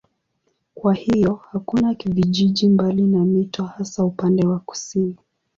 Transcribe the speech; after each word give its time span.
Kwa 0.75 0.93
hiyo 0.93 1.39
hakuna 1.51 1.95
vijiji 2.05 2.69
mbali 2.69 3.03
na 3.03 3.25
mito 3.25 3.63
hasa 3.65 4.03
upande 4.03 4.47
wa 4.47 4.59
kusini. 4.59 5.17